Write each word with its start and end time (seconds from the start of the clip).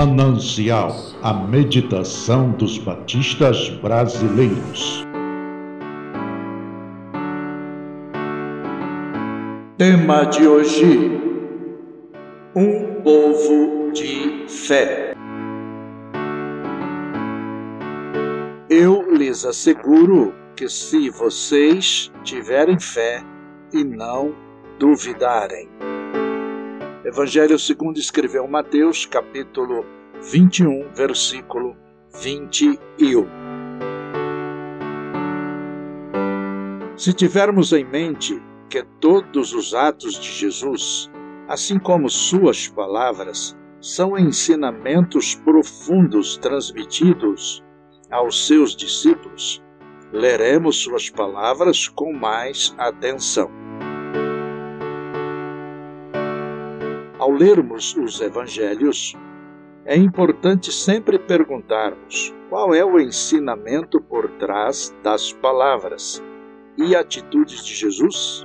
Manancial, 0.00 0.96
a 1.22 1.34
meditação 1.34 2.52
dos 2.52 2.78
batistas 2.78 3.68
brasileiros. 3.82 5.04
Tema 9.76 10.24
de 10.24 10.48
hoje: 10.48 11.20
Um 12.56 13.02
povo 13.02 13.92
de 13.92 14.46
fé. 14.48 15.12
Eu 18.70 19.14
lhes 19.14 19.44
asseguro 19.44 20.32
que 20.56 20.66
se 20.66 21.10
vocês 21.10 22.10
tiverem 22.24 22.80
fé 22.80 23.22
e 23.70 23.84
não 23.84 24.34
duvidarem. 24.78 25.68
Evangelho 27.02 27.58
segundo 27.58 27.98
escreveu 27.98 28.46
Mateus, 28.46 29.06
capítulo 29.06 29.86
21, 30.30 30.92
versículo 30.92 31.74
21. 32.22 33.26
Se 36.98 37.14
tivermos 37.14 37.72
em 37.72 37.86
mente 37.86 38.38
que 38.68 38.82
todos 39.00 39.54
os 39.54 39.72
atos 39.72 40.20
de 40.20 40.30
Jesus, 40.30 41.10
assim 41.48 41.78
como 41.78 42.10
suas 42.10 42.68
palavras, 42.68 43.56
são 43.80 44.18
ensinamentos 44.18 45.34
profundos 45.34 46.36
transmitidos 46.36 47.64
aos 48.10 48.46
seus 48.46 48.76
discípulos, 48.76 49.64
leremos 50.12 50.76
suas 50.76 51.08
palavras 51.08 51.88
com 51.88 52.12
mais 52.12 52.74
atenção. 52.76 53.50
Ao 57.30 57.36
lermos 57.36 57.96
os 57.96 58.20
evangelhos, 58.20 59.16
é 59.84 59.96
importante 59.96 60.72
sempre 60.72 61.16
perguntarmos 61.16 62.34
qual 62.48 62.74
é 62.74 62.84
o 62.84 62.98
ensinamento 62.98 64.00
por 64.00 64.28
trás 64.32 64.92
das 65.04 65.32
palavras 65.32 66.20
e 66.76 66.96
atitudes 66.96 67.64
de 67.64 67.72
Jesus. 67.72 68.44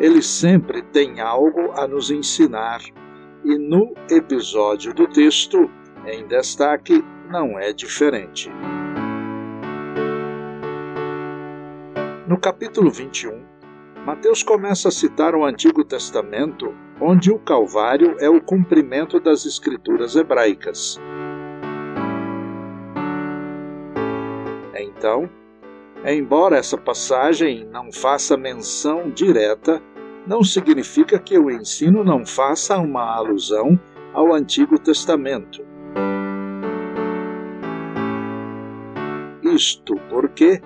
Ele 0.00 0.22
sempre 0.22 0.80
tem 0.80 1.20
algo 1.20 1.72
a 1.72 1.86
nos 1.86 2.10
ensinar, 2.10 2.80
e 3.44 3.58
no 3.58 3.92
episódio 4.10 4.94
do 4.94 5.06
texto, 5.06 5.70
em 6.06 6.26
destaque, 6.26 7.04
não 7.30 7.58
é 7.58 7.70
diferente. 7.74 8.50
No 12.26 12.40
capítulo 12.40 12.90
21, 12.90 13.51
Mateus 14.04 14.42
começa 14.42 14.88
a 14.88 14.90
citar 14.90 15.32
o 15.32 15.44
Antigo 15.44 15.84
Testamento, 15.84 16.74
onde 17.00 17.30
o 17.30 17.38
Calvário 17.38 18.16
é 18.18 18.28
o 18.28 18.40
cumprimento 18.40 19.20
das 19.20 19.46
Escrituras 19.46 20.16
hebraicas. 20.16 21.00
Então, 24.74 25.30
embora 26.04 26.56
essa 26.56 26.76
passagem 26.76 27.64
não 27.70 27.92
faça 27.92 28.36
menção 28.36 29.08
direta, 29.08 29.80
não 30.26 30.42
significa 30.42 31.16
que 31.16 31.38
o 31.38 31.48
ensino 31.48 32.02
não 32.02 32.26
faça 32.26 32.76
uma 32.78 33.04
alusão 33.14 33.78
ao 34.12 34.34
Antigo 34.34 34.80
Testamento. 34.80 35.64
Isto 39.44 39.94
porque 40.10 40.60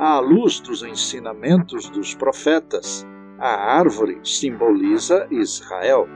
à 0.00 0.18
luz 0.18 0.60
dos 0.60 0.82
ensinamentos 0.82 1.90
dos 1.90 2.14
profetas, 2.14 3.06
a 3.38 3.76
árvore 3.76 4.18
simboliza 4.24 5.26
Israel. 5.30 6.08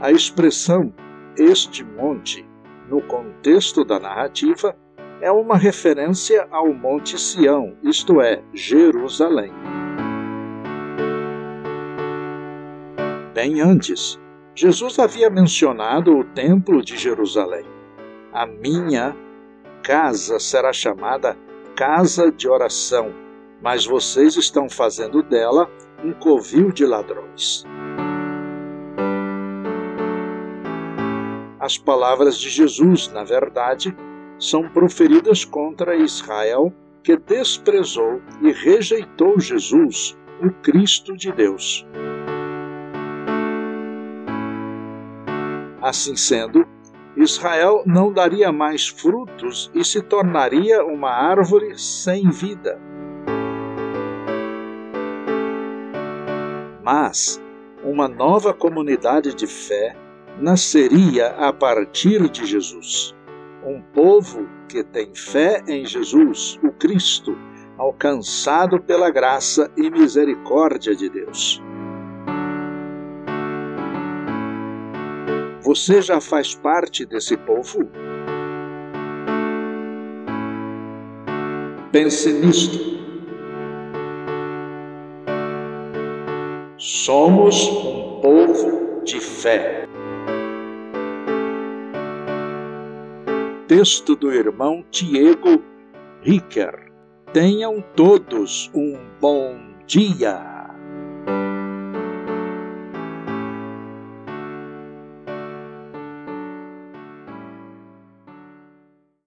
A 0.00 0.12
expressão 0.12 0.94
este 1.36 1.82
monte, 1.82 2.46
no 2.88 3.02
contexto 3.02 3.84
da 3.84 3.98
narrativa, 3.98 4.76
é 5.20 5.32
uma 5.32 5.56
referência 5.56 6.46
ao 6.48 6.72
Monte 6.72 7.18
Sião, 7.18 7.76
isto 7.82 8.20
é, 8.20 8.40
Jerusalém. 8.52 9.52
Bem 13.34 13.60
antes, 13.60 14.16
Jesus 14.54 14.96
havia 15.00 15.28
mencionado 15.28 16.16
o 16.16 16.22
Templo 16.22 16.84
de 16.84 16.96
Jerusalém. 16.96 17.64
A 18.32 18.46
minha 18.46 19.23
casa 19.84 20.40
será 20.40 20.72
chamada 20.72 21.36
casa 21.76 22.32
de 22.32 22.48
oração, 22.48 23.12
mas 23.62 23.84
vocês 23.84 24.34
estão 24.34 24.68
fazendo 24.68 25.22
dela 25.22 25.70
um 26.02 26.12
covil 26.14 26.72
de 26.72 26.86
ladrões. 26.86 27.64
As 31.60 31.76
palavras 31.76 32.38
de 32.38 32.48
Jesus, 32.48 33.08
na 33.08 33.24
verdade, 33.24 33.94
são 34.38 34.68
proferidas 34.70 35.44
contra 35.44 35.96
Israel 35.96 36.72
que 37.02 37.16
desprezou 37.16 38.22
e 38.40 38.52
rejeitou 38.52 39.38
Jesus, 39.38 40.16
o 40.42 40.50
Cristo 40.62 41.14
de 41.14 41.30
Deus. 41.30 41.86
Assim 45.82 46.16
sendo, 46.16 46.66
Israel 47.24 47.82
não 47.86 48.12
daria 48.12 48.52
mais 48.52 48.86
frutos 48.86 49.70
e 49.74 49.84
se 49.84 50.02
tornaria 50.02 50.84
uma 50.84 51.10
árvore 51.10 51.78
sem 51.78 52.30
vida. 52.30 52.78
Mas 56.82 57.42
uma 57.82 58.06
nova 58.06 58.52
comunidade 58.52 59.34
de 59.34 59.46
fé 59.46 59.96
nasceria 60.38 61.28
a 61.28 61.52
partir 61.52 62.28
de 62.28 62.44
Jesus. 62.44 63.14
Um 63.64 63.80
povo 63.80 64.46
que 64.68 64.84
tem 64.84 65.14
fé 65.14 65.62
em 65.66 65.86
Jesus, 65.86 66.58
o 66.62 66.70
Cristo, 66.72 67.36
alcançado 67.78 68.80
pela 68.82 69.10
graça 69.10 69.70
e 69.76 69.90
misericórdia 69.90 70.94
de 70.94 71.08
Deus. 71.08 71.62
Você 75.74 76.00
já 76.00 76.20
faz 76.20 76.54
parte 76.54 77.04
desse 77.04 77.36
povo? 77.36 77.90
Pense 81.90 82.32
nisto. 82.32 82.78
Somos 86.78 87.66
um 87.66 88.20
povo 88.20 89.02
de 89.02 89.18
fé. 89.18 89.88
Texto 93.66 94.14
do 94.14 94.32
irmão 94.32 94.84
Diego 94.92 95.60
Ricker. 96.22 96.92
Tenham 97.32 97.82
todos 97.96 98.70
um 98.72 98.96
bom 99.20 99.58
dia. 99.88 100.53